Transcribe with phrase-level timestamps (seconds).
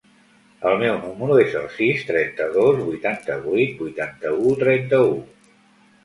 [0.67, 5.13] El meu número es el sis, trenta-dos, vuitanta-vuit, vuitanta-u, trenta-u.